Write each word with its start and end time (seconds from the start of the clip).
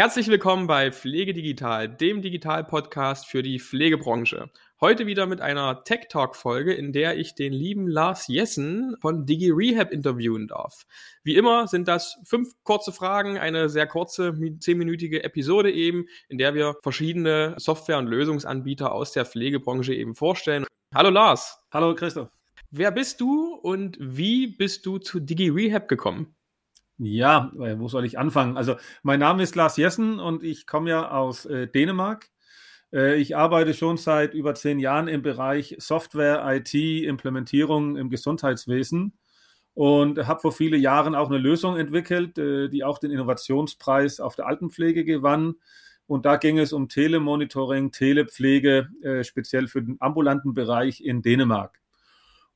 Herzlich 0.00 0.28
willkommen 0.28 0.66
bei 0.66 0.92
Pflege 0.92 1.34
Digital, 1.34 1.86
dem 1.86 2.22
Digital-Podcast 2.22 3.26
für 3.26 3.42
die 3.42 3.60
Pflegebranche. 3.60 4.48
Heute 4.80 5.06
wieder 5.06 5.26
mit 5.26 5.42
einer 5.42 5.84
Tech 5.84 6.06
Talk-Folge, 6.08 6.72
in 6.72 6.94
der 6.94 7.18
ich 7.18 7.34
den 7.34 7.52
lieben 7.52 7.86
Lars 7.86 8.26
Jessen 8.26 8.96
von 9.02 9.26
DigiRehab 9.26 9.92
interviewen 9.92 10.48
darf. 10.48 10.86
Wie 11.22 11.36
immer 11.36 11.66
sind 11.66 11.86
das 11.86 12.16
fünf 12.24 12.48
kurze 12.62 12.92
Fragen, 12.92 13.36
eine 13.36 13.68
sehr 13.68 13.86
kurze, 13.86 14.34
zehnminütige 14.58 15.22
Episode 15.22 15.70
eben, 15.70 16.06
in 16.30 16.38
der 16.38 16.54
wir 16.54 16.76
verschiedene 16.82 17.54
Software- 17.58 17.98
und 17.98 18.06
Lösungsanbieter 18.06 18.92
aus 18.92 19.12
der 19.12 19.26
Pflegebranche 19.26 19.92
eben 19.92 20.14
vorstellen. 20.14 20.64
Hallo 20.94 21.10
Lars. 21.10 21.58
Hallo 21.74 21.94
Christoph. 21.94 22.30
Wer 22.70 22.90
bist 22.90 23.20
du 23.20 23.54
und 23.54 23.98
wie 24.00 24.46
bist 24.46 24.86
du 24.86 24.96
zu 24.96 25.20
DigiRehab 25.20 25.88
gekommen? 25.88 26.34
Ja, 27.02 27.50
äh, 27.58 27.78
wo 27.78 27.88
soll 27.88 28.04
ich 28.04 28.18
anfangen? 28.18 28.58
Also, 28.58 28.76
mein 29.02 29.20
Name 29.20 29.42
ist 29.42 29.56
Lars 29.56 29.78
Jessen 29.78 30.20
und 30.20 30.42
ich 30.42 30.66
komme 30.66 30.90
ja 30.90 31.10
aus 31.10 31.46
äh, 31.46 31.66
Dänemark. 31.66 32.28
Äh, 32.92 33.16
ich 33.16 33.34
arbeite 33.34 33.72
schon 33.72 33.96
seit 33.96 34.34
über 34.34 34.54
zehn 34.54 34.78
Jahren 34.78 35.08
im 35.08 35.22
Bereich 35.22 35.76
Software, 35.78 36.44
IT, 36.46 36.74
Implementierung 36.74 37.96
im 37.96 38.10
Gesundheitswesen 38.10 39.14
und 39.72 40.26
habe 40.26 40.40
vor 40.40 40.52
vielen 40.52 40.78
Jahren 40.78 41.14
auch 41.14 41.28
eine 41.30 41.38
Lösung 41.38 41.78
entwickelt, 41.78 42.36
äh, 42.36 42.68
die 42.68 42.84
auch 42.84 42.98
den 42.98 43.12
Innovationspreis 43.12 44.20
auf 44.20 44.36
der 44.36 44.46
Altenpflege 44.46 45.06
gewann. 45.06 45.54
Und 46.06 46.26
da 46.26 46.36
ging 46.36 46.58
es 46.58 46.74
um 46.74 46.90
Telemonitoring, 46.90 47.92
Telepflege, 47.92 48.90
äh, 49.02 49.24
speziell 49.24 49.68
für 49.68 49.82
den 49.82 49.96
ambulanten 50.00 50.52
Bereich 50.52 51.00
in 51.00 51.22
Dänemark. 51.22 51.80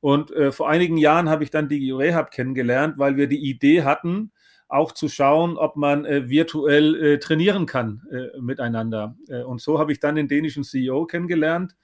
Und 0.01 0.29
äh, 0.29 0.51
vor 0.51 0.69
einigen 0.69 0.97
Jahren 0.97 1.29
habe 1.29 1.43
ich 1.43 1.49
dann 1.49 1.67
DigiRehab 1.67 2.29
kennengelernt, 2.29 2.99
weil 2.99 3.17
wir 3.17 3.25
die 3.25 3.49
Idee 3.49 3.81
hatten, 3.81 4.31
auch 4.67 4.91
zu 4.91 5.09
schauen, 5.09 5.57
ob 5.57 5.75
man 5.75 6.05
äh, 6.05 6.29
virtuell 6.29 6.95
äh, 6.95 7.19
trainieren 7.19 7.65
kann 7.65 8.01
äh, 8.11 8.39
miteinander. 8.39 9.15
Äh, 9.27 9.43
und 9.43 9.61
so 9.61 9.79
habe 9.79 9.91
ich 9.91 9.99
dann 9.99 10.15
den 10.15 10.27
dänischen 10.27 10.63
CEO 10.63 11.05
kennengelernt. 11.05 11.75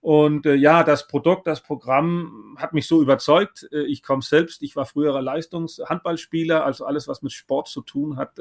Und 0.00 0.46
äh, 0.46 0.54
ja, 0.54 0.82
das 0.82 1.06
Produkt, 1.08 1.46
das 1.46 1.62
Programm 1.62 2.56
hat 2.58 2.72
mich 2.72 2.86
so 2.86 3.02
überzeugt. 3.02 3.68
Äh, 3.72 3.82
ich 3.82 4.02
komme 4.02 4.22
selbst, 4.22 4.62
ich 4.62 4.76
war 4.76 4.86
früherer 4.86 5.22
Leistungshandballspieler, 5.22 6.64
also 6.64 6.84
alles, 6.84 7.08
was 7.08 7.22
mit 7.22 7.32
Sport 7.32 7.68
zu 7.68 7.82
tun 7.82 8.16
hat, 8.16 8.38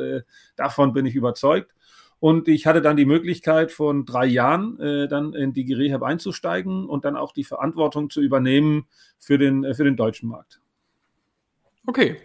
davon 0.56 0.94
bin 0.94 1.06
ich 1.06 1.16
überzeugt. 1.16 1.74
Und 2.22 2.50
ich 2.50 2.68
hatte 2.68 2.82
dann 2.82 2.98
die 2.98 3.06
Möglichkeit, 3.06 3.72
von 3.72 4.06
drei 4.06 4.26
Jahren 4.26 4.78
dann 5.10 5.34
in 5.34 5.54
die 5.54 5.72
Rehab 5.72 6.04
einzusteigen 6.04 6.86
und 6.86 7.06
dann 7.06 7.16
auch 7.16 7.32
die 7.32 7.46
Verantwortung 7.46 8.10
zu 8.10 8.20
übernehmen 8.20 8.88
für 9.20 9.38
den, 9.38 9.74
für 9.74 9.86
den 9.86 9.96
deutschen 9.96 10.28
Markt. 10.28 10.60
Okay, 11.90 12.18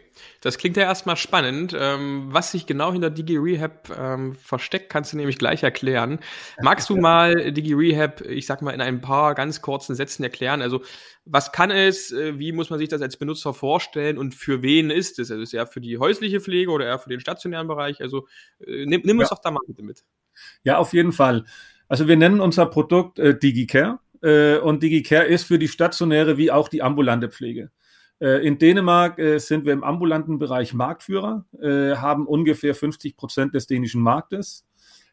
das 0.43 0.59
klingt 0.59 0.77
ja 0.77 0.83
erstmal 0.83 1.17
spannend. 1.17 1.75
Ähm, 1.75 2.27
was 2.29 2.53
sich 2.53 2.67
genau 2.67 2.93
hinter 2.93 3.09
DigiRehab 3.09 3.97
ähm, 3.99 4.35
versteckt, 4.35 4.91
kannst 4.91 5.15
du 5.15 5.17
nämlich 5.17 5.39
gleich 5.39 5.63
erklären. 5.63 6.19
Magst 6.61 6.91
du 6.91 6.99
mal 6.99 7.51
DigiRehab, 7.51 8.21
ich 8.21 8.45
sag 8.45 8.61
mal, 8.61 8.73
in 8.73 8.83
ein 8.83 9.01
paar 9.01 9.35
ganz 9.35 9.63
kurzen 9.63 9.95
Sätzen 9.95 10.23
erklären? 10.23 10.61
Also, 10.61 10.83
was 11.25 11.51
kann 11.51 11.71
es? 11.71 12.13
Äh, 12.13 12.39
wie 12.39 12.53
muss 12.53 12.69
man 12.69 12.79
sich 12.79 12.91
das 12.91 13.01
als 13.01 13.17
Benutzer 13.17 13.55
vorstellen? 13.55 14.19
Und 14.19 14.35
für 14.35 14.61
wen 14.61 14.91
ist 14.91 15.19
es? 15.19 15.31
Also, 15.31 15.43
ist 15.43 15.49
es 15.49 15.55
eher 15.55 15.67
für 15.67 15.81
die 15.81 15.97
häusliche 15.97 16.43
Pflege 16.43 16.71
oder 16.71 16.85
eher 16.85 16.99
für 16.99 17.09
den 17.09 17.21
stationären 17.21 17.67
Bereich? 17.67 18.03
Also, 18.03 18.27
äh, 18.67 18.85
nimm, 18.85 19.01
nimm 19.03 19.19
uns 19.19 19.31
ja. 19.31 19.37
doch 19.37 19.43
da 19.43 19.51
mal 19.51 19.63
bitte 19.67 19.83
mit. 19.83 20.05
Ja, 20.63 20.77
auf 20.77 20.93
jeden 20.93 21.13
Fall. 21.13 21.47
Also, 21.89 22.07
wir 22.07 22.19
nennen 22.19 22.41
unser 22.41 22.67
Produkt 22.67 23.19
äh, 23.19 23.35
DigiCare. 23.39 23.99
Äh, 24.21 24.59
und 24.59 24.83
DigiCare 24.83 25.25
ist 25.25 25.45
für 25.45 25.59
die 25.59 25.69
stationäre 25.69 26.37
wie 26.37 26.51
auch 26.51 26.69
die 26.69 26.83
ambulante 26.83 27.31
Pflege. 27.31 27.71
Äh, 28.21 28.47
in 28.47 28.59
Dänemark 28.59 29.19
äh, 29.19 29.39
sind 29.39 29.65
wir 29.65 29.73
im 29.73 29.85
ambulanten 29.85 30.39
Bereich 30.39 30.75
Marktführer, 30.75 31.45
äh, 31.61 31.97
haben 31.97 32.27
ungefähr 32.27 32.75
50 32.75 33.17
Prozent 33.17 33.55
des 33.55 33.67
dänischen 33.67 34.01
Marktes. 34.01 34.65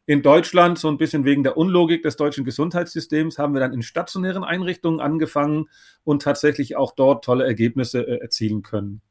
In 0.05 0.21
Deutschland, 0.23 0.79
so 0.79 0.87
ein 0.87 0.97
bisschen 0.97 1.25
wegen 1.25 1.43
der 1.43 1.57
Unlogik 1.57 2.03
des 2.03 2.15
deutschen 2.15 2.43
Gesundheitssystems, 2.43 3.37
haben 3.37 3.53
wir 3.53 3.61
dann 3.61 3.73
in 3.73 3.81
stationären 3.81 4.43
Einrichtungen 4.43 4.99
angefangen 4.99 5.69
und 6.03 6.21
tatsächlich 6.21 6.75
auch 6.75 6.93
dort 6.95 7.23
tolle 7.23 7.45
Ergebnisse 7.45 8.19
erzielen 8.19 8.63
können. 8.63 9.01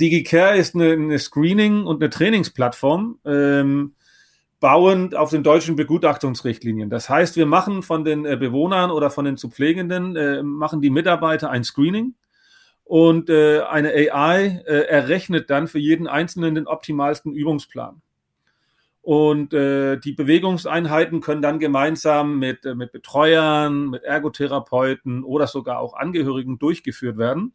DigiCare 0.00 0.56
ist 0.56 0.74
eine, 0.74 1.18
Screening- 1.18 1.84
und 1.84 2.02
eine 2.02 2.10
Trainingsplattform, 2.10 3.18
ähm, 3.24 3.94
bauend 4.60 5.14
auf 5.14 5.30
den 5.30 5.42
deutschen 5.42 5.76
Begutachtungsrichtlinien. 5.76 6.90
Das 6.90 7.08
heißt, 7.08 7.36
wir 7.36 7.46
machen 7.46 7.82
von 7.82 8.04
den 8.04 8.22
Bewohnern 8.22 8.90
oder 8.90 9.10
von 9.10 9.24
den 9.24 9.36
zu 9.36 9.48
Pflegenden, 9.48 10.16
äh, 10.16 10.42
machen 10.42 10.80
die 10.80 10.90
Mitarbeiter 10.90 11.50
ein 11.50 11.64
Screening 11.64 12.14
und 12.84 13.30
äh, 13.30 13.60
eine 13.60 13.92
AI 13.92 14.62
äh, 14.66 14.86
errechnet 14.86 15.50
dann 15.50 15.68
für 15.68 15.78
jeden 15.78 16.06
Einzelnen 16.06 16.54
den 16.54 16.66
optimalsten 16.66 17.32
Übungsplan. 17.32 18.02
Und 19.00 19.52
äh, 19.52 19.98
die 19.98 20.12
Bewegungseinheiten 20.12 21.20
können 21.20 21.42
dann 21.42 21.58
gemeinsam 21.58 22.38
mit, 22.38 22.64
äh, 22.64 22.74
mit 22.74 22.92
Betreuern, 22.92 23.90
mit 23.90 24.02
Ergotherapeuten 24.02 25.24
oder 25.24 25.46
sogar 25.46 25.78
auch 25.78 25.94
Angehörigen 25.94 26.58
durchgeführt 26.58 27.18
werden. 27.18 27.52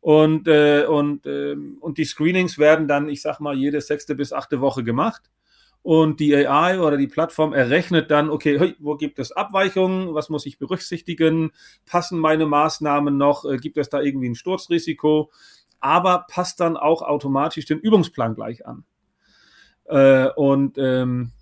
Und, 0.00 0.48
äh, 0.48 0.84
und, 0.86 1.26
äh, 1.26 1.56
und 1.80 1.98
die 1.98 2.04
Screenings 2.04 2.58
werden 2.58 2.88
dann, 2.88 3.08
ich 3.08 3.22
sag 3.22 3.38
mal, 3.38 3.54
jede 3.54 3.80
sechste 3.80 4.16
bis 4.16 4.32
achte 4.32 4.60
Woche 4.60 4.82
gemacht 4.82 5.22
und 5.82 6.20
die 6.20 6.34
AI 6.34 6.80
oder 6.80 6.96
die 6.96 7.08
Plattform 7.08 7.52
errechnet 7.52 8.10
dann, 8.10 8.30
okay, 8.30 8.74
wo 8.78 8.96
gibt 8.96 9.18
es 9.18 9.32
Abweichungen, 9.32 10.14
was 10.14 10.28
muss 10.28 10.46
ich 10.46 10.58
berücksichtigen, 10.58 11.50
passen 11.86 12.18
meine 12.18 12.46
Maßnahmen 12.46 13.16
noch, 13.16 13.44
äh, 13.44 13.56
gibt 13.56 13.76
es 13.78 13.88
da 13.88 14.00
irgendwie 14.00 14.28
ein 14.28 14.36
Sturzrisiko, 14.36 15.30
aber 15.80 16.26
passt 16.30 16.60
dann 16.60 16.76
auch 16.76 17.02
automatisch 17.02 17.66
den 17.66 17.80
Übungsplan 17.80 18.36
gleich 18.36 18.64
an. 18.64 18.84
Äh, 19.86 20.28
und 20.36 20.78
ähm, 20.78 21.32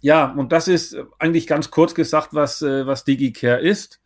ja, 0.00 0.32
und 0.32 0.50
das 0.50 0.66
ist 0.66 0.96
eigentlich 1.18 1.46
ganz 1.46 1.70
kurz 1.70 1.94
gesagt, 1.94 2.30
was, 2.32 2.62
äh, 2.62 2.86
was 2.86 3.04
DigiCare 3.04 3.60
ist. 3.60 4.00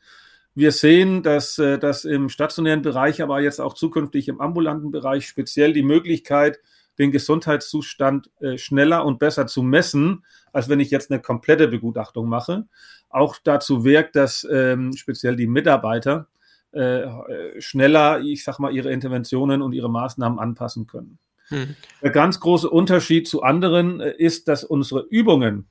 Wir 0.56 0.72
sehen, 0.72 1.24
dass, 1.24 1.56
dass 1.56 2.04
im 2.04 2.28
stationären 2.28 2.82
Bereich, 2.82 3.20
aber 3.20 3.41
jetzt 3.41 3.60
auch 3.60 3.74
zukünftig 3.74 4.28
im 4.28 4.41
ambulanten 4.41 4.92
Bereich 4.92 5.26
speziell 5.26 5.72
die 5.72 5.82
Möglichkeit, 5.82 6.60
den 6.99 7.10
Gesundheitszustand 7.10 8.31
äh, 8.41 8.59
schneller 8.59 9.05
und 9.05 9.19
besser 9.19 9.47
zu 9.47 9.62
messen, 9.62 10.25
als 10.53 10.69
wenn 10.69 10.81
ich 10.81 10.91
jetzt 10.91 11.10
eine 11.10 11.21
komplette 11.21 11.69
Begutachtung 11.69 12.28
mache. 12.28 12.66
Auch 13.09 13.37
dazu 13.43 13.84
wirkt, 13.84 14.16
dass 14.16 14.47
ähm, 14.50 14.93
speziell 14.94 15.37
die 15.37 15.47
Mitarbeiter 15.47 16.28
äh, 16.72 17.60
schneller, 17.60 18.21
ich 18.21 18.44
sag 18.44 18.59
mal, 18.59 18.72
ihre 18.72 18.93
Interventionen 18.93 19.62
und 19.62 19.72
ihre 19.72 19.91
Maßnahmen 19.91 20.38
anpassen 20.38 20.87
können. 20.87 21.19
Hm. 21.49 21.77
Der 22.03 22.10
ganz 22.10 22.41
große 22.41 22.69
Unterschied 22.69 23.28
zu 23.28 23.43
anderen 23.43 24.00
äh, 24.00 24.15
ist, 24.16 24.49
dass 24.49 24.65
unsere 24.65 25.06
Übungen, 25.09 25.66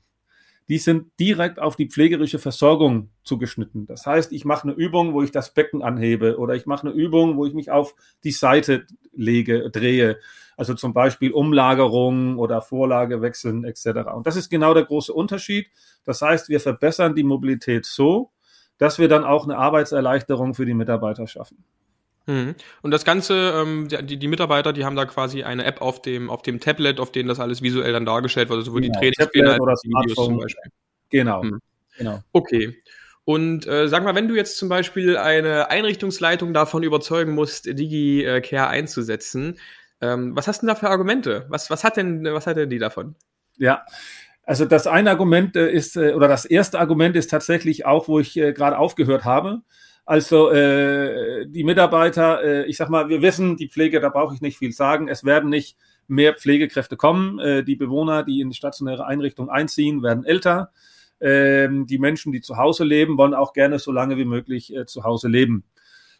die 0.68 0.78
sind 0.78 1.10
direkt 1.20 1.58
auf 1.58 1.76
die 1.76 1.88
pflegerische 1.88 2.38
Versorgung 2.38 3.10
zugeschnitten. 3.22 3.86
Das 3.86 4.06
heißt, 4.06 4.32
ich 4.32 4.44
mache 4.44 4.68
eine 4.68 4.72
Übung, 4.72 5.12
wo 5.12 5.22
ich 5.22 5.30
das 5.30 5.52
Becken 5.52 5.82
anhebe 5.82 6.38
oder 6.38 6.54
ich 6.54 6.66
mache 6.66 6.86
eine 6.86 6.96
Übung, 6.96 7.36
wo 7.36 7.44
ich 7.46 7.52
mich 7.52 7.70
auf 7.70 7.94
die 8.24 8.32
Seite 8.32 8.86
lege, 9.12 9.70
drehe 9.70 10.18
also 10.56 10.74
zum 10.74 10.92
Beispiel 10.92 11.32
Umlagerung 11.32 12.38
oder 12.38 12.62
Vorlage 12.62 13.20
wechseln 13.22 13.64
etc. 13.64 14.10
Und 14.14 14.26
das 14.26 14.36
ist 14.36 14.50
genau 14.50 14.74
der 14.74 14.84
große 14.84 15.12
Unterschied. 15.12 15.68
Das 16.04 16.22
heißt, 16.22 16.48
wir 16.48 16.60
verbessern 16.60 17.14
die 17.14 17.24
Mobilität 17.24 17.86
so, 17.86 18.30
dass 18.78 18.98
wir 18.98 19.08
dann 19.08 19.24
auch 19.24 19.44
eine 19.44 19.56
Arbeitserleichterung 19.56 20.54
für 20.54 20.66
die 20.66 20.74
Mitarbeiter 20.74 21.26
schaffen. 21.26 21.64
Mhm. 22.26 22.54
Und 22.82 22.90
das 22.90 23.04
Ganze, 23.04 23.54
ähm, 23.56 23.88
die, 23.88 24.18
die 24.18 24.28
Mitarbeiter, 24.28 24.72
die 24.72 24.84
haben 24.84 24.96
da 24.96 25.04
quasi 25.04 25.42
eine 25.42 25.64
App 25.64 25.82
auf 25.82 26.00
dem, 26.02 26.30
auf 26.30 26.42
dem 26.42 26.60
Tablet, 26.60 27.00
auf 27.00 27.12
dem 27.12 27.28
das 27.28 27.40
alles 27.40 27.62
visuell 27.62 27.92
dann 27.92 28.06
dargestellt 28.06 28.48
wird, 28.48 28.64
sowohl 28.64 28.80
genau, 28.80 28.98
die 29.00 29.10
Trainingspläne 29.10 29.58
als 29.66 29.80
die 29.82 29.88
Videos 29.88 30.26
zum 30.26 30.38
Beispiel. 30.38 30.70
Genau. 31.10 31.42
Mhm. 31.42 31.60
genau. 31.98 32.22
Okay. 32.32 32.76
Und 33.24 33.66
äh, 33.66 33.88
sag 33.88 34.04
mal, 34.04 34.14
wenn 34.14 34.28
du 34.28 34.34
jetzt 34.34 34.58
zum 34.58 34.68
Beispiel 34.68 35.16
eine 35.16 35.70
Einrichtungsleitung 35.70 36.52
davon 36.52 36.82
überzeugen 36.82 37.34
musst, 37.34 37.66
DigiCare 37.66 38.68
einzusetzen, 38.68 39.58
ähm, 40.00 40.36
was 40.36 40.46
hast 40.46 40.60
du 40.62 40.66
denn 40.66 40.74
da 40.74 40.78
für 40.78 40.90
Argumente? 40.90 41.46
Was, 41.48 41.70
was, 41.70 41.84
hat 41.84 41.96
denn, 41.96 42.24
was 42.24 42.46
hat 42.46 42.56
denn 42.56 42.68
die 42.68 42.78
davon? 42.78 43.14
Ja, 43.56 43.84
also 44.42 44.66
das 44.66 44.86
eine 44.86 45.10
Argument 45.10 45.56
äh, 45.56 45.70
ist, 45.70 45.96
äh, 45.96 46.12
oder 46.12 46.28
das 46.28 46.44
erste 46.44 46.78
Argument 46.78 47.16
ist 47.16 47.30
tatsächlich 47.30 47.86
auch, 47.86 48.08
wo 48.08 48.20
ich 48.20 48.36
äh, 48.36 48.52
gerade 48.52 48.78
aufgehört 48.78 49.24
habe. 49.24 49.62
Also 50.06 50.50
äh, 50.50 51.46
die 51.46 51.64
Mitarbeiter, 51.64 52.42
äh, 52.42 52.66
ich 52.66 52.76
sag 52.76 52.90
mal, 52.90 53.08
wir 53.08 53.22
wissen, 53.22 53.56
die 53.56 53.68
Pflege, 53.68 54.00
da 54.00 54.10
brauche 54.10 54.34
ich 54.34 54.42
nicht 54.42 54.58
viel 54.58 54.72
sagen. 54.72 55.08
Es 55.08 55.24
werden 55.24 55.48
nicht 55.48 55.78
mehr 56.08 56.34
Pflegekräfte 56.34 56.96
kommen. 56.96 57.38
Äh, 57.38 57.64
die 57.64 57.76
Bewohner, 57.76 58.22
die 58.22 58.40
in 58.40 58.50
die 58.50 58.56
stationäre 58.56 59.06
Einrichtung 59.06 59.48
einziehen, 59.48 60.02
werden 60.02 60.24
älter. 60.24 60.72
Ähm, 61.20 61.86
die 61.86 61.98
Menschen, 61.98 62.32
die 62.32 62.42
zu 62.42 62.58
Hause 62.58 62.84
leben, 62.84 63.16
wollen 63.16 63.34
auch 63.34 63.54
gerne 63.54 63.78
so 63.78 63.92
lange 63.92 64.18
wie 64.18 64.26
möglich 64.26 64.74
äh, 64.74 64.84
zu 64.84 65.04
Hause 65.04 65.28
leben. 65.28 65.64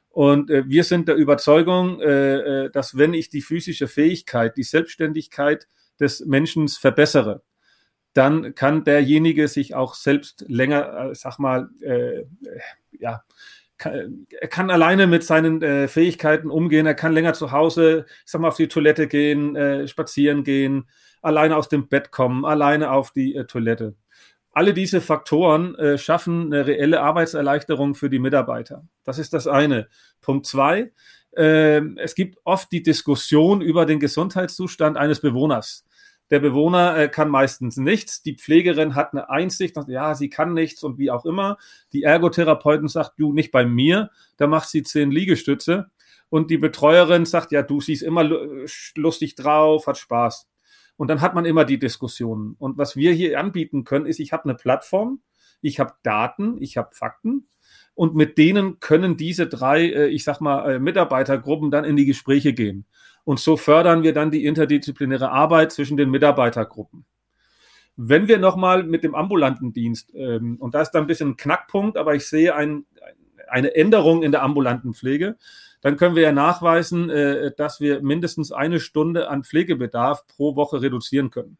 Und 0.09 0.49
äh, 0.49 0.69
wir 0.69 0.85
sind 0.85 1.09
der 1.09 1.17
Überzeugung, 1.17 2.01
äh, 2.01 2.67
äh, 2.67 2.71
dass 2.71 2.97
wenn 2.97 3.13
ich 3.13 3.29
die 3.29 3.43
physische 3.43 3.89
Fähigkeit, 3.89 4.57
die 4.57 4.63
Selbstständigkeit 4.63 5.67
des 6.01 6.25
Menschen 6.25 6.69
verbessere, 6.69 7.43
dann 8.13 8.55
kann 8.55 8.85
derjenige 8.85 9.49
sich 9.49 9.75
auch 9.75 9.95
selbst 9.95 10.45
länger, 10.49 11.11
äh, 11.11 11.15
sag 11.15 11.39
mal, 11.39 11.69
äh, 11.81 12.23
ja, 12.93 13.25
kann, 13.85 14.27
er 14.31 14.49
kann 14.49 14.71
alleine 14.71 15.07
mit 15.07 15.25
seinen 15.25 15.63
äh, 15.63 15.89
Fähigkeiten 15.89 16.51
umgehen, 16.51 16.87
er 16.87 16.95
kann 16.95 17.13
länger 17.13 17.35
zu 17.35 17.53
Hause, 17.53 18.07
ich 18.25 18.31
sag 18.31 18.41
mal, 18.41 18.49
auf 18.49 18.57
die 18.57 18.69
Toilette 18.69 19.07
gehen, 19.07 19.57
äh, 19.57 19.87
spazieren 19.89 20.45
gehen. 20.45 20.89
alleine 21.23 21.57
aus 21.57 21.69
dem 21.69 21.89
Bett 21.89 22.11
kommen, 22.11 22.45
alleine 22.45 22.91
auf 22.91 23.13
die 23.13 23.35
äh, 23.35 23.47
Toilette. 23.47 23.95
Alle 24.53 24.75
diese 24.75 25.01
Faktoren 25.01 25.75
äh, 25.77 25.99
schaffen 25.99 26.53
eine 26.53 26.67
reelle 26.67 27.01
Arbeitserleichterung 27.01 27.95
für 27.95 28.09
die 28.09 28.21
Mitarbeiter. 28.21 28.87
Das 29.03 29.19
ist 29.19 29.33
das 29.33 29.47
eine. 29.47 29.89
Punkt 30.21 30.47
zwei. 30.47 30.93
Äh, 31.37 31.81
es 31.97 32.15
gibt 32.15 32.39
oft 32.45 32.71
die 32.71 32.83
Diskussion 32.83 33.63
über 33.63 33.87
den 33.87 33.99
Gesundheitszustand 33.99 34.97
eines 34.97 35.21
Bewohners. 35.21 35.85
Der 36.35 36.41
Bewohner 36.41 36.99
äh, 36.99 37.09
kann 37.09 37.29
meistens 37.29 37.77
nichts. 37.77 38.21
Die 38.21 38.35
Pflegerin 38.35 38.97
hat 38.97 39.13
eine 39.13 39.31
Einsicht, 39.31 39.77
ja, 39.87 40.17
sie 40.17 40.29
kann 40.29 40.53
nichts 40.53 40.83
und 40.83 40.99
wie 40.99 41.13
auch 41.13 41.25
immer. 41.25 41.59
Die 41.93 42.03
Ergotherapeutin 42.03 42.89
sagt, 42.89 43.21
du 43.21 43.33
nicht 43.33 43.53
bei 43.53 43.65
mir, 43.65 44.11
da 44.37 44.49
macht 44.49 44.69
sie 44.69 44.83
zehn 44.83 45.13
Liegestütze. 45.13 45.93
Und 46.31 46.51
die 46.51 46.59
Betreuerin 46.59 47.25
sagt, 47.25 47.53
ja, 47.53 47.63
du 47.63 47.81
siehst 47.81 48.03
immer 48.03 48.25
lustig 48.97 49.37
drauf, 49.37 49.87
hat 49.87 49.97
Spaß. 49.97 50.51
Und 50.97 51.07
dann 51.07 51.21
hat 51.21 51.37
man 51.37 51.45
immer 51.45 51.65
die 51.65 51.79
Diskussionen. 51.79 52.57
Und 52.59 52.79
was 52.79 52.97
wir 52.97 53.13
hier 53.13 53.39
anbieten 53.39 53.85
können, 53.85 54.07
ist, 54.07 54.19
ich 54.19 54.33
habe 54.33 54.43
eine 54.43 54.57
Plattform, 54.57 55.21
ich 55.61 55.79
habe 55.79 55.93
Daten, 56.03 56.61
ich 56.61 56.77
habe 56.77 56.89
Fakten 56.97 57.47
und 57.95 58.15
mit 58.15 58.39
denen 58.39 58.81
können 58.81 59.17
diese 59.17 59.47
drei, 59.47 59.87
äh, 59.87 60.07
ich 60.09 60.25
sag 60.25 60.41
mal, 60.41 60.73
äh, 60.73 60.79
Mitarbeitergruppen 60.79 61.71
dann 61.71 61.85
in 61.85 61.97
die 61.97 62.07
Gespräche 62.07 62.53
gehen. 62.53 62.87
Und 63.25 63.41
so 63.41 63.57
fördern 63.57 64.03
wir 64.03 64.13
dann 64.13 64.31
die 64.31 64.45
interdisziplinäre 64.45 65.31
Arbeit 65.31 65.73
zwischen 65.73 65.97
den 65.97 66.11
Mitarbeitergruppen. 66.11 67.05
Wenn 67.97 68.29
wir 68.29 68.39
nochmal 68.39 68.83
mit 68.83 69.05
dem 69.05 69.15
ambulanten 69.15 69.73
Dienst, 69.73 70.13
ähm, 70.15 70.57
und 70.59 70.75
da 70.75 70.83
ist 70.83 70.91
da 70.91 70.99
ein 70.99 71.07
bisschen 71.07 71.31
ein 71.31 71.37
Knackpunkt, 71.37 71.97
aber 71.97 72.15
ich 72.15 72.27
sehe 72.27 72.55
ein, 72.55 72.85
eine 73.49 73.75
Änderung 73.75 74.23
in 74.23 74.33
der 74.33 74.43
ambulanten 74.43 74.95
Pflege, 74.95 75.37
dann 75.81 75.97
können 75.97 76.17
wir 76.17 76.23
ja 76.23 76.33
nachweisen, 76.33 77.09
äh, 77.09 77.53
dass 77.57 77.81
wir 77.81 78.03
mindestens 78.03 78.51
eine 78.51 78.81
Stunde 78.81 79.29
an 79.29 79.45
Pflegebedarf 79.45 80.27
pro 80.27 80.57
Woche 80.57 80.83
reduzieren 80.83 81.31
können 81.31 81.57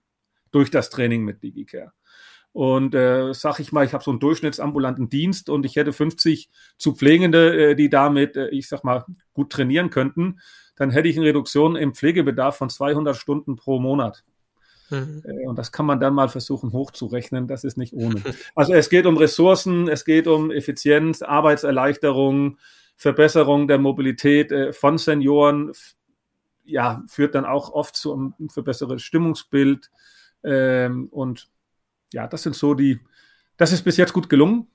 durch 0.51 0.71
das 0.71 0.91
Training 0.91 1.25
mit 1.25 1.43
DigiCare. 1.43 1.93
Und 2.55 2.95
äh, 2.95 3.35
sag 3.35 3.59
ich 3.59 3.73
mal, 3.73 3.85
ich 3.85 3.95
habe 3.95 4.05
so 4.05 4.13
einen 4.13 4.21
durchschnittsambulanten 4.21 5.09
Dienst 5.09 5.51
und 5.51 5.67
ich 5.67 5.75
hätte 5.75 5.93
50 5.93 6.51
zu 6.79 6.95
Pflegende, 6.95 7.71
äh, 7.71 7.75
die 7.75 7.91
damit, 7.91 8.37
äh, 8.37 8.49
ich 8.51 8.69
sag 8.69 8.85
mal, 8.85 9.05
gut 9.33 9.51
trainieren 9.51 9.91
könnten, 9.91 10.39
dann 10.77 10.93
hätte 10.93 11.09
ich 11.09 11.17
eine 11.17 11.27
Reduktion 11.27 11.75
im 11.75 11.95
Pflegebedarf 11.95 12.57
von 12.57 12.71
200 12.71 13.17
Stunden 13.17 13.57
pro 13.57 13.81
Monat. 13.81 14.23
Mhm. 14.89 15.23
Äh, 15.25 15.49
und 15.49 15.59
das 15.59 15.73
kann 15.73 15.85
man 15.85 15.99
dann 15.99 16.15
mal 16.15 16.29
versuchen 16.29 16.73
hochzurechnen. 16.73 17.49
Das 17.49 17.65
ist 17.65 17.77
nicht 17.77 17.93
ohne. 17.93 18.23
Also 18.55 18.73
es 18.73 18.89
geht 18.89 19.07
um 19.07 19.17
Ressourcen, 19.17 19.89
es 19.89 20.05
geht 20.05 20.29
um 20.29 20.53
Effizienz, 20.53 21.23
Arbeitserleichterung, 21.23 22.59
Verbesserung 22.97 23.67
der 23.67 23.79
Mobilität 23.79 24.53
äh, 24.53 24.73
von 24.73 24.97
Senioren 24.97 25.73
ja, 26.63 27.03
führt 27.09 27.35
dann 27.35 27.47
auch 27.47 27.73
oft 27.73 27.97
zu 27.97 28.15
einem 28.15 28.49
verbesserten 28.49 29.01
Stimmungsbild. 29.01 29.91
Ähm, 30.45 31.09
und 31.11 31.49
ja, 32.15 32.27
das 32.29 32.45
sind 32.45 32.55
so 32.55 32.75
die, 32.75 33.01
das 33.57 33.73
ist 33.73 33.83
bis 33.83 33.97
jetzt 33.97 34.13
gut 34.13 34.29
gelungen. 34.29 34.69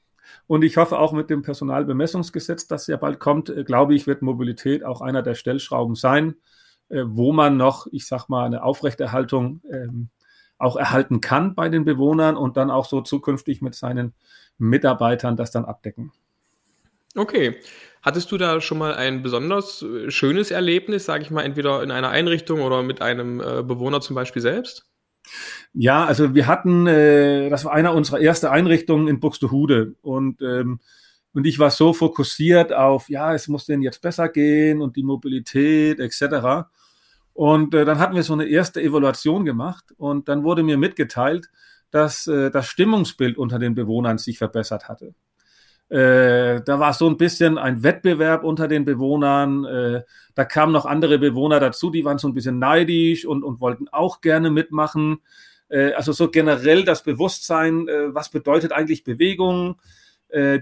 Und 0.46 0.64
ich 0.64 0.78
hoffe 0.78 1.00
auch 1.00 1.14
mit 1.14 1.30
dem 1.30 1.42
Personalbemessungsgesetz, 1.42 2.68
das 2.68 2.86
ja 2.88 2.98
bald 2.98 3.20
kommt, 3.20 3.50
äh, 3.50 3.64
glaube 3.64 3.96
ich, 3.96 4.06
wird 4.06 4.22
Mobilität 4.22 4.84
auch 4.84 5.02
einer 5.02 5.24
der 5.24 5.36
Stellschrauben 5.36 5.96
sein, 5.96 6.36
äh, 6.90 7.04
wo 7.06 7.32
man 7.32 7.58
noch, 7.58 7.88
ich 7.92 8.06
sag 8.06 8.28
mal, 8.30 8.46
eine 8.46 8.62
Aufrechterhaltung 8.62 9.62
ähm, 9.72 10.10
auch 10.58 10.76
erhalten 10.76 11.22
kann 11.22 11.56
bei 11.56 11.70
den 11.70 11.86
Bewohnern 11.86 12.36
und 12.36 12.58
dann 12.58 12.70
auch 12.70 12.86
so 12.86 13.02
zukünftig 13.02 13.62
mit 13.62 13.74
seinen 13.74 14.14
Mitarbeitern 14.58 15.38
das 15.38 15.52
dann 15.52 15.66
abdecken. 15.66 16.12
Okay. 17.16 17.58
Hattest 18.02 18.32
du 18.32 18.38
da 18.38 18.62
schon 18.62 18.78
mal 18.78 18.94
ein 18.96 19.24
besonders 19.24 19.82
äh, 19.82 20.12
schönes 20.12 20.52
Erlebnis, 20.52 21.06
sage 21.06 21.24
ich 21.24 21.32
mal, 21.32 21.44
entweder 21.44 21.82
in 21.82 21.92
einer 21.92 22.10
Einrichtung 22.10 22.62
oder 22.62 22.84
mit 22.84 23.02
einem 23.02 23.38
Bewohner 23.38 24.02
zum 24.02 24.16
Beispiel 24.16 24.42
selbst? 24.42 24.89
Ja, 25.74 26.06
also 26.06 26.34
wir 26.34 26.48
hatten, 26.48 26.88
äh, 26.88 27.50
das 27.50 27.66
war 27.66 27.74
einer 27.74 27.94
unserer 27.94 28.22
ersten 28.22 28.48
Einrichtungen 28.48 29.08
in 29.08 29.20
Buxtehude 29.20 29.96
und 30.02 30.42
ähm, 30.42 30.80
und 31.34 31.46
ich 31.46 31.60
war 31.60 31.70
so 31.70 31.94
fokussiert 31.94 32.74
auf, 32.74 33.08
ja, 33.10 33.34
es 33.34 33.48
muss 33.48 33.66
denen 33.66 33.84
jetzt 33.84 34.02
besser 34.02 34.30
gehen 34.30 34.82
und 34.82 34.96
die 34.96 35.04
Mobilität 35.04 36.00
etc. 36.00 36.68
Und 37.34 37.74
äh, 37.76 37.86
dann 37.86 38.00
hatten 38.00 38.16
wir 38.16 38.24
so 38.24 38.34
eine 38.34 38.48
erste 38.48 38.82
Evaluation 38.82 39.46
gemacht 39.46 39.94
und 39.98 40.28
dann 40.28 40.44
wurde 40.44 40.64
mir 40.64 40.78
mitgeteilt, 40.78 41.50
dass 41.92 42.28
äh, 42.28 42.50
das 42.52 42.68
Stimmungsbild 42.68 43.38
unter 43.38 43.60
den 43.60 43.76
Bewohnern 43.76 44.18
sich 44.18 44.38
verbessert 44.38 44.90
hatte. 44.90 45.14
Äh, 45.90 46.62
da 46.62 46.80
war 46.80 46.94
so 46.94 47.10
ein 47.10 47.18
bisschen 47.18 47.58
ein 47.58 47.82
Wettbewerb 47.82 48.44
unter 48.44 48.68
den 48.68 48.86
Bewohnern. 48.86 49.66
Äh, 49.66 50.04
da 50.36 50.46
kamen 50.46 50.72
noch 50.72 50.86
andere 50.86 51.18
Bewohner 51.18 51.60
dazu, 51.60 51.90
die 51.90 52.06
waren 52.06 52.20
so 52.20 52.28
ein 52.28 52.36
bisschen 52.36 52.60
neidisch 52.60 53.26
und, 53.26 53.44
und 53.44 53.60
wollten 53.60 53.88
auch 53.90 54.22
gerne 54.22 54.52
mitmachen. 54.52 55.20
Äh, 55.68 55.94
also 55.94 56.12
so 56.12 56.30
generell 56.30 56.84
das 56.84 57.04
Bewusstsein, 57.04 57.88
äh, 57.88 58.14
was 58.14 58.30
bedeutet 58.30 58.72
eigentlich 58.72 59.04
Bewegung. 59.04 59.80
Äh, 60.28 60.60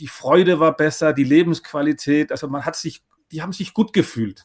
die 0.00 0.08
Freude 0.08 0.58
war 0.58 0.76
besser, 0.76 1.12
die 1.12 1.24
Lebensqualität. 1.24 2.32
Also 2.32 2.48
man 2.48 2.64
hat 2.64 2.74
sich, 2.74 3.02
die 3.30 3.42
haben 3.42 3.52
sich 3.52 3.74
gut 3.74 3.92
gefühlt. 3.92 4.44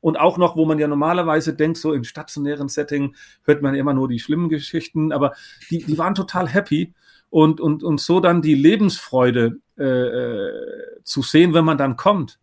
Und 0.00 0.18
auch 0.18 0.38
noch, 0.38 0.56
wo 0.56 0.64
man 0.64 0.78
ja 0.78 0.88
normalerweise 0.88 1.54
denkt, 1.54 1.76
so 1.76 1.92
im 1.92 2.04
stationären 2.04 2.68
Setting 2.68 3.14
hört 3.44 3.60
man 3.60 3.74
immer 3.74 3.92
nur 3.92 4.08
die 4.08 4.18
schlimmen 4.18 4.48
Geschichten, 4.48 5.12
aber 5.12 5.34
die, 5.70 5.84
die 5.84 5.98
waren 5.98 6.14
total 6.14 6.48
happy 6.48 6.94
und, 7.30 7.60
und, 7.60 7.82
und 7.82 8.00
so 8.00 8.20
dann 8.20 8.42
die 8.42 8.54
Lebensfreude 8.54 9.60
äh, 9.78 9.84
äh, 9.84 11.02
zu 11.04 11.22
sehen, 11.22 11.54
wenn 11.54 11.64
man 11.64 11.78
dann 11.78 11.96
kommt. 11.96 12.38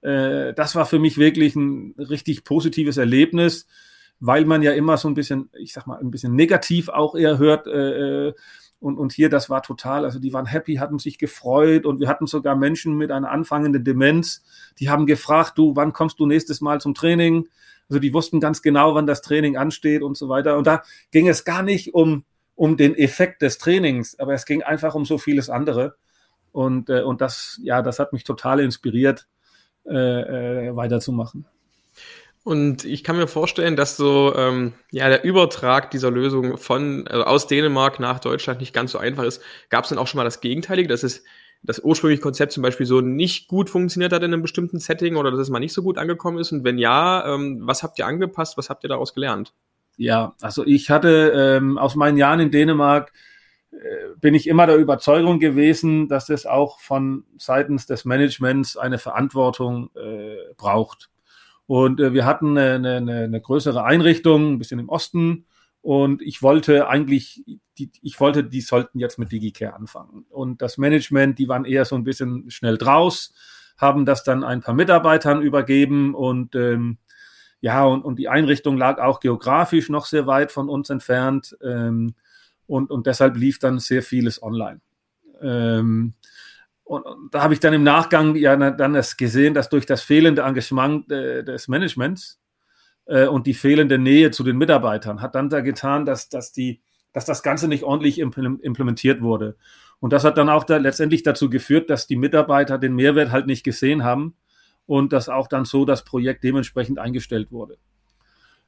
Äh, 0.00 0.54
das 0.54 0.74
war 0.74 0.86
für 0.86 0.98
mich 0.98 1.18
wirklich 1.18 1.56
ein 1.56 1.94
richtig 1.98 2.44
positives 2.44 2.96
Erlebnis, 2.96 3.66
weil 4.20 4.44
man 4.44 4.62
ja 4.62 4.72
immer 4.72 4.96
so 4.96 5.08
ein 5.08 5.14
bisschen, 5.14 5.50
ich 5.58 5.72
sag 5.72 5.86
mal, 5.86 5.98
ein 5.98 6.10
bisschen 6.10 6.34
negativ 6.34 6.88
auch 6.88 7.14
eher 7.14 7.38
hört. 7.38 7.66
Äh, 7.66 8.28
äh 8.28 8.34
und, 8.80 8.96
und 8.96 9.12
hier, 9.12 9.28
das 9.28 9.50
war 9.50 9.62
total, 9.62 10.04
also 10.04 10.20
die 10.20 10.32
waren 10.32 10.46
happy, 10.46 10.76
hatten 10.76 11.00
sich 11.00 11.18
gefreut 11.18 11.84
und 11.84 11.98
wir 11.98 12.06
hatten 12.06 12.28
sogar 12.28 12.54
Menschen 12.54 12.96
mit 12.96 13.10
einer 13.10 13.28
anfangenden 13.28 13.82
Demenz, 13.82 14.44
die 14.78 14.88
haben 14.88 15.06
gefragt, 15.06 15.58
du, 15.58 15.74
wann 15.74 15.92
kommst 15.92 16.20
du 16.20 16.26
nächstes 16.26 16.60
Mal 16.60 16.80
zum 16.80 16.94
Training? 16.94 17.48
Also 17.88 17.98
die 17.98 18.14
wussten 18.14 18.38
ganz 18.38 18.62
genau, 18.62 18.94
wann 18.94 19.06
das 19.06 19.20
Training 19.20 19.56
ansteht 19.56 20.02
und 20.02 20.16
so 20.16 20.28
weiter. 20.28 20.56
Und 20.56 20.68
da 20.68 20.84
ging 21.10 21.26
es 21.26 21.44
gar 21.44 21.64
nicht 21.64 21.92
um, 21.92 22.24
um 22.58 22.76
den 22.76 22.98
Effekt 22.98 23.40
des 23.40 23.58
Trainings, 23.58 24.18
aber 24.18 24.34
es 24.34 24.44
ging 24.44 24.64
einfach 24.64 24.96
um 24.96 25.04
so 25.04 25.16
vieles 25.16 25.48
andere. 25.48 25.94
Und, 26.50 26.90
äh, 26.90 27.02
und 27.02 27.20
das, 27.20 27.60
ja, 27.62 27.82
das 27.82 28.00
hat 28.00 28.12
mich 28.12 28.24
total 28.24 28.58
inspiriert, 28.58 29.28
äh, 29.86 30.66
äh, 30.66 30.76
weiterzumachen. 30.76 31.46
Und 32.42 32.84
ich 32.84 33.04
kann 33.04 33.16
mir 33.16 33.28
vorstellen, 33.28 33.76
dass 33.76 33.96
so 33.96 34.34
ähm, 34.34 34.72
ja 34.90 35.08
der 35.08 35.22
Übertrag 35.22 35.92
dieser 35.92 36.10
Lösung 36.10 36.58
von 36.58 37.06
also 37.06 37.24
aus 37.24 37.46
Dänemark 37.46 38.00
nach 38.00 38.18
Deutschland 38.18 38.58
nicht 38.58 38.72
ganz 38.72 38.90
so 38.90 38.98
einfach 38.98 39.22
ist. 39.22 39.40
Gab 39.68 39.84
es 39.84 39.90
denn 39.90 39.98
auch 39.98 40.08
schon 40.08 40.18
mal 40.18 40.24
das 40.24 40.40
Gegenteilige, 40.40 40.88
dass 40.88 41.04
es 41.04 41.22
das 41.62 41.78
ursprüngliche 41.78 42.22
Konzept 42.22 42.52
zum 42.52 42.62
Beispiel 42.64 42.86
so 42.86 43.00
nicht 43.00 43.46
gut 43.46 43.70
funktioniert 43.70 44.12
hat 44.12 44.22
in 44.22 44.32
einem 44.32 44.42
bestimmten 44.42 44.80
Setting 44.80 45.14
oder 45.14 45.30
dass 45.30 45.40
es 45.40 45.50
mal 45.50 45.60
nicht 45.60 45.74
so 45.74 45.82
gut 45.82 45.96
angekommen 45.96 46.38
ist? 46.38 46.50
Und 46.50 46.64
wenn 46.64 46.78
ja, 46.78 47.34
ähm, 47.34 47.60
was 47.62 47.84
habt 47.84 48.00
ihr 48.00 48.06
angepasst? 48.06 48.56
Was 48.56 48.68
habt 48.68 48.82
ihr 48.84 48.88
daraus 48.88 49.14
gelernt? 49.14 49.52
Ja, 49.98 50.34
also 50.40 50.64
ich 50.64 50.90
hatte 50.90 51.32
ähm, 51.34 51.76
aus 51.76 51.94
meinen 51.94 52.16
Jahren 52.16 52.40
in 52.40 52.50
Dänemark 52.50 53.12
äh, 53.72 53.76
bin 54.20 54.34
ich 54.34 54.46
immer 54.46 54.66
der 54.66 54.76
Überzeugung 54.76 55.40
gewesen, 55.40 56.08
dass 56.08 56.30
es 56.30 56.46
auch 56.46 56.80
von 56.80 57.24
seitens 57.36 57.86
des 57.86 58.06
Managements 58.06 58.78
eine 58.78 58.98
Verantwortung 58.98 59.90
äh, 59.94 60.54
braucht. 60.56 61.10
Und 61.66 62.00
äh, 62.00 62.14
wir 62.14 62.24
hatten 62.24 62.56
eine, 62.56 62.96
eine, 62.96 63.24
eine 63.24 63.40
größere 63.40 63.84
Einrichtung, 63.84 64.54
ein 64.54 64.58
bisschen 64.58 64.80
im 64.80 64.88
Osten, 64.88 65.44
und 65.80 66.22
ich 66.22 66.42
wollte 66.42 66.88
eigentlich, 66.88 67.44
die, 67.78 67.90
ich 68.02 68.18
wollte, 68.20 68.44
die 68.44 68.60
sollten 68.60 68.98
jetzt 68.98 69.18
mit 69.18 69.32
DigiCare 69.32 69.74
anfangen. 69.74 70.26
Und 70.28 70.60
das 70.60 70.76
Management, 70.76 71.38
die 71.38 71.48
waren 71.48 71.64
eher 71.64 71.84
so 71.84 71.94
ein 71.94 72.04
bisschen 72.04 72.50
schnell 72.50 72.78
draus, 72.78 73.32
haben 73.76 74.04
das 74.04 74.24
dann 74.24 74.42
ein 74.44 74.60
paar 74.60 74.74
Mitarbeitern 74.74 75.40
übergeben 75.40 76.14
und 76.14 76.54
ähm, 76.56 76.98
ja, 77.60 77.84
und, 77.84 78.02
und 78.02 78.18
die 78.18 78.28
Einrichtung 78.28 78.76
lag 78.76 78.98
auch 78.98 79.20
geografisch 79.20 79.88
noch 79.88 80.06
sehr 80.06 80.26
weit 80.26 80.52
von 80.52 80.68
uns 80.68 80.90
entfernt. 80.90 81.56
Ähm, 81.62 82.14
und, 82.66 82.90
und 82.90 83.06
deshalb 83.06 83.36
lief 83.36 83.58
dann 83.58 83.78
sehr 83.78 84.02
vieles 84.02 84.42
online. 84.42 84.80
Ähm, 85.40 86.14
und, 86.84 87.04
da 87.32 87.42
habe 87.42 87.54
ich 87.54 87.60
dann 87.60 87.74
im 87.74 87.82
Nachgang 87.82 88.36
ja 88.36 88.56
dann 88.70 88.94
es 88.94 89.16
gesehen, 89.16 89.54
dass 89.54 89.68
durch 89.68 89.86
das 89.86 90.02
fehlende 90.02 90.42
Engagement 90.42 91.10
äh, 91.10 91.42
des 91.42 91.68
Managements 91.68 92.40
äh, 93.06 93.26
und 93.26 93.46
die 93.46 93.54
fehlende 93.54 93.98
Nähe 93.98 94.30
zu 94.30 94.44
den 94.44 94.56
Mitarbeitern 94.56 95.20
hat 95.20 95.34
dann 95.34 95.48
da 95.48 95.60
getan, 95.60 96.06
dass, 96.06 96.28
dass, 96.28 96.52
die, 96.52 96.80
dass 97.12 97.24
das 97.24 97.42
Ganze 97.42 97.68
nicht 97.68 97.84
ordentlich 97.84 98.18
implementiert 98.18 99.20
wurde. 99.20 99.56
Und 100.00 100.12
das 100.12 100.24
hat 100.24 100.38
dann 100.38 100.48
auch 100.48 100.64
da 100.64 100.76
letztendlich 100.76 101.24
dazu 101.24 101.50
geführt, 101.50 101.90
dass 101.90 102.06
die 102.06 102.16
Mitarbeiter 102.16 102.78
den 102.78 102.94
Mehrwert 102.94 103.32
halt 103.32 103.46
nicht 103.46 103.64
gesehen 103.64 104.04
haben 104.04 104.36
und 104.88 105.12
dass 105.12 105.28
auch 105.28 105.48
dann 105.48 105.66
so 105.66 105.84
das 105.84 106.02
Projekt 106.02 106.42
dementsprechend 106.42 106.98
eingestellt 106.98 107.52
wurde. 107.52 107.76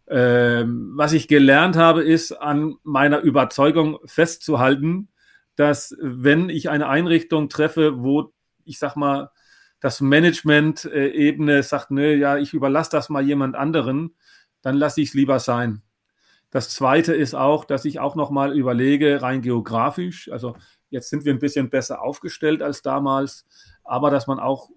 Ähm, 0.06 0.92
was 0.94 1.14
ich 1.14 1.28
gelernt 1.28 1.76
habe, 1.76 2.02
ist 2.02 2.32
an 2.32 2.76
meiner 2.82 3.20
Überzeugung 3.20 3.98
festzuhalten, 4.04 5.08
dass 5.56 5.96
wenn 5.98 6.50
ich 6.50 6.68
eine 6.68 6.88
Einrichtung 6.88 7.48
treffe, 7.48 8.02
wo 8.02 8.32
ich 8.64 8.78
sag 8.78 8.96
mal, 8.96 9.30
das 9.80 10.02
Management-Ebene 10.02 11.62
sagt, 11.62 11.90
nö, 11.90 12.14
ja, 12.14 12.36
ich 12.36 12.52
überlasse 12.52 12.90
das 12.90 13.08
mal 13.08 13.24
jemand 13.24 13.56
anderen, 13.56 14.14
dann 14.60 14.76
lasse 14.76 15.00
ich 15.00 15.08
es 15.08 15.14
lieber 15.14 15.38
sein. 15.38 15.80
Das 16.50 16.68
zweite 16.68 17.14
ist 17.14 17.34
auch, 17.34 17.64
dass 17.64 17.86
ich 17.86 17.98
auch 17.98 18.14
nochmal 18.14 18.58
überlege, 18.58 19.22
rein 19.22 19.40
geografisch, 19.40 20.30
also 20.30 20.54
jetzt 20.90 21.08
sind 21.08 21.24
wir 21.24 21.32
ein 21.32 21.38
bisschen 21.38 21.70
besser 21.70 22.02
aufgestellt 22.02 22.60
als 22.60 22.82
damals, 22.82 23.46
aber 23.84 24.10
dass 24.10 24.26
man 24.26 24.38
auch 24.38 24.68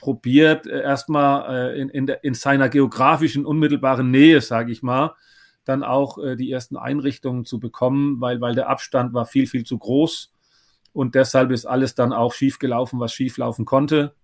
probiert, 0.00 0.66
äh, 0.66 0.82
erstmal 0.82 1.72
äh, 1.74 1.80
in, 1.80 1.88
in, 1.90 2.08
in 2.22 2.34
seiner 2.34 2.68
geografischen 2.68 3.44
unmittelbaren 3.44 4.10
Nähe, 4.10 4.40
sage 4.40 4.72
ich 4.72 4.82
mal, 4.82 5.14
dann 5.64 5.82
auch 5.82 6.18
äh, 6.18 6.36
die 6.36 6.50
ersten 6.50 6.76
Einrichtungen 6.76 7.44
zu 7.44 7.60
bekommen, 7.60 8.20
weil, 8.20 8.40
weil 8.40 8.54
der 8.54 8.68
Abstand 8.68 9.12
war 9.12 9.26
viel, 9.26 9.46
viel 9.46 9.64
zu 9.64 9.78
groß. 9.78 10.32
Und 10.92 11.14
deshalb 11.14 11.50
ist 11.50 11.66
alles 11.66 11.94
dann 11.94 12.12
auch 12.12 12.32
schiefgelaufen, 12.32 12.98
was 12.98 13.12
schieflaufen 13.12 13.64
konnte. 13.64 14.14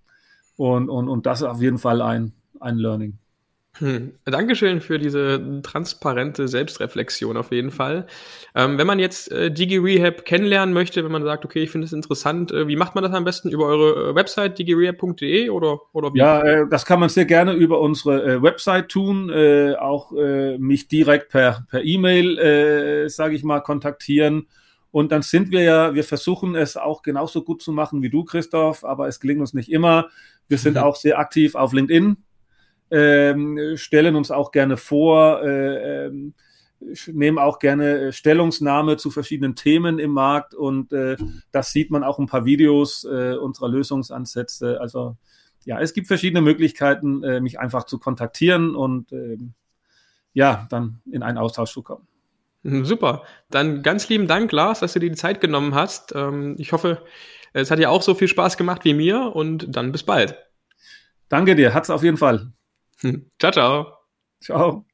Und, 0.56 0.88
und, 0.88 1.08
und 1.08 1.26
das 1.26 1.40
ist 1.40 1.46
auf 1.46 1.60
jeden 1.60 1.78
Fall 1.78 2.00
ein, 2.00 2.32
ein 2.60 2.78
Learning. 2.78 3.18
Hm. 3.78 4.12
Dankeschön 4.24 4.80
für 4.80 4.98
diese 4.98 5.60
transparente 5.62 6.46
Selbstreflexion 6.46 7.36
auf 7.36 7.50
jeden 7.50 7.72
Fall. 7.72 8.06
Ähm, 8.54 8.78
wenn 8.78 8.86
man 8.86 9.00
jetzt 9.00 9.32
äh, 9.32 9.50
DigiRehab 9.50 10.24
kennenlernen 10.24 10.72
möchte, 10.72 11.02
wenn 11.04 11.10
man 11.10 11.24
sagt, 11.24 11.44
okay, 11.44 11.64
ich 11.64 11.70
finde 11.70 11.86
es 11.86 11.92
interessant, 11.92 12.52
äh, 12.52 12.68
wie 12.68 12.76
macht 12.76 12.94
man 12.94 13.02
das 13.02 13.12
am 13.12 13.24
besten? 13.24 13.48
Über 13.48 13.66
eure 13.66 14.10
äh, 14.10 14.14
Website 14.14 14.58
digirehab.de 14.58 15.50
oder, 15.50 15.80
oder 15.92 16.14
wie? 16.14 16.18
Ja, 16.18 16.40
äh, 16.40 16.68
das 16.70 16.86
kann 16.86 17.00
man 17.00 17.08
sehr 17.08 17.24
gerne 17.24 17.54
über 17.54 17.80
unsere 17.80 18.22
äh, 18.22 18.42
Website 18.42 18.90
tun, 18.90 19.30
äh, 19.30 19.74
auch 19.74 20.12
mich 20.58 20.88
direkt 20.88 21.30
per 21.30 21.66
per 21.68 21.82
E-Mail, 21.82 22.38
äh, 22.38 23.08
sage 23.08 23.34
ich 23.34 23.42
mal, 23.42 23.60
kontaktieren. 23.60 24.46
Und 24.90 25.10
dann 25.10 25.22
sind 25.22 25.50
wir 25.50 25.62
ja, 25.62 25.94
wir 25.94 26.04
versuchen 26.04 26.54
es 26.54 26.76
auch 26.76 27.02
genauso 27.02 27.42
gut 27.42 27.62
zu 27.62 27.72
machen 27.72 28.02
wie 28.02 28.10
du, 28.10 28.24
Christoph, 28.24 28.84
aber 28.84 29.08
es 29.08 29.18
gelingt 29.18 29.40
uns 29.40 29.54
nicht 29.54 29.70
immer. 29.70 30.08
Wir 30.46 30.58
sind 30.58 30.74
mhm. 30.74 30.82
auch 30.82 30.96
sehr 30.96 31.18
aktiv 31.18 31.56
auf 31.56 31.72
LinkedIn 31.72 32.16
ähm, 32.90 33.76
stellen 33.76 34.16
uns 34.16 34.30
auch 34.30 34.52
gerne 34.52 34.76
vor, 34.76 35.42
äh, 35.42 36.06
ähm, 36.06 36.34
nehmen 37.06 37.38
auch 37.38 37.58
gerne 37.58 37.98
äh, 37.98 38.12
Stellungsnahme 38.12 38.96
zu 38.96 39.10
verschiedenen 39.10 39.56
Themen 39.56 39.98
im 39.98 40.10
Markt 40.10 40.54
und 40.54 40.92
äh, 40.92 41.16
das 41.50 41.72
sieht 41.72 41.90
man 41.90 42.04
auch 42.04 42.18
ein 42.18 42.26
paar 42.26 42.44
Videos 42.44 43.04
äh, 43.04 43.34
unserer 43.34 43.68
Lösungsansätze. 43.68 44.80
Also 44.80 45.16
ja, 45.64 45.80
es 45.80 45.94
gibt 45.94 46.06
verschiedene 46.06 46.42
Möglichkeiten, 46.42 47.22
äh, 47.22 47.40
mich 47.40 47.58
einfach 47.58 47.84
zu 47.84 47.98
kontaktieren 47.98 48.76
und 48.76 49.12
äh, 49.12 49.38
ja, 50.32 50.66
dann 50.70 51.00
in 51.10 51.22
einen 51.22 51.38
Austausch 51.38 51.72
zu 51.72 51.82
kommen. 51.82 52.06
Mhm, 52.62 52.84
super. 52.84 53.22
Dann 53.50 53.82
ganz 53.82 54.08
lieben 54.08 54.26
Dank, 54.26 54.50
Lars, 54.52 54.80
dass 54.80 54.94
du 54.94 54.98
dir 54.98 55.10
die 55.10 55.16
Zeit 55.16 55.40
genommen 55.40 55.74
hast. 55.74 56.12
Ähm, 56.14 56.56
ich 56.58 56.72
hoffe, 56.72 57.02
es 57.52 57.70
hat 57.70 57.78
dir 57.78 57.90
auch 57.90 58.02
so 58.02 58.14
viel 58.14 58.28
Spaß 58.28 58.56
gemacht 58.56 58.84
wie 58.84 58.94
mir 58.94 59.34
und 59.34 59.74
dann 59.74 59.92
bis 59.92 60.02
bald. 60.02 60.36
Danke 61.28 61.54
dir, 61.56 61.72
hat's 61.72 61.90
auf 61.90 62.02
jeden 62.02 62.16
Fall. 62.16 62.52
Ciao, 63.38 63.50
ciao. 63.52 64.04
Ciao. 64.40 64.86